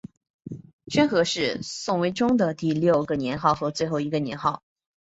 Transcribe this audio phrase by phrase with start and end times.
[0.87, 4.63] 宣和是宋徽宗的第六个年号和最后一个年号。